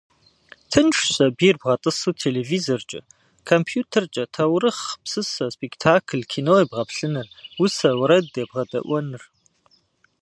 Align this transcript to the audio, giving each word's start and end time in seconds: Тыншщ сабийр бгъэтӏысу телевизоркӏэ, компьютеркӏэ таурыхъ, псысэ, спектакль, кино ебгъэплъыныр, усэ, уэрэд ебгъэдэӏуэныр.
Тыншщ 0.71 0.99
сабийр 1.15 1.55
бгъэтӏысу 1.61 2.17
телевизоркӏэ, 2.21 2.99
компьютеркӏэ 3.49 4.23
таурыхъ, 4.33 4.85
псысэ, 5.03 5.45
спектакль, 5.55 6.23
кино 6.31 6.53
ебгъэплъыныр, 6.63 7.27
усэ, 7.63 7.89
уэрэд 7.99 8.27
ебгъэдэӏуэныр. 8.43 9.23